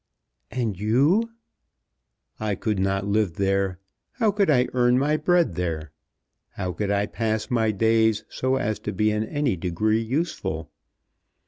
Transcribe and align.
"And 0.49 0.79
you?" 0.79 1.29
"I 2.39 2.55
could 2.55 2.79
not 2.79 3.05
live 3.05 3.33
there. 3.35 3.77
How 4.13 4.31
could 4.31 4.49
I 4.49 4.67
earn 4.73 4.97
my 4.97 5.15
bread 5.15 5.53
there? 5.53 5.91
How 6.53 6.71
could 6.73 6.89
I 6.89 7.05
pass 7.05 7.51
my 7.51 7.69
days 7.69 8.25
so 8.27 8.55
as 8.55 8.79
to 8.79 8.93
be 8.93 9.11
in 9.11 9.23
any 9.23 9.55
degree 9.55 10.01
useful? 10.01 10.71